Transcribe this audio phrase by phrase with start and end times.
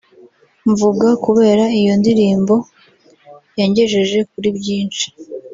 [0.71, 5.05] mvuga kubera iyo ndirimbo…yangejeje kuri byinshi…»